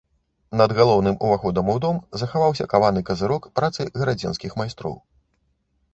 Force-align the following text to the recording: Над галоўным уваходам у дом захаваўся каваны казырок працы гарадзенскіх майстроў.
Над 0.59 0.71
галоўным 0.77 1.17
уваходам 1.27 1.69
у 1.75 1.75
дом 1.83 1.99
захаваўся 2.23 2.69
каваны 2.73 3.05
казырок 3.11 3.43
працы 3.61 3.81
гарадзенскіх 4.03 4.51
майстроў. 4.63 5.01